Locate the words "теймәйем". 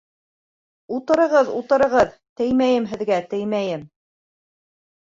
2.43-2.89, 3.37-3.87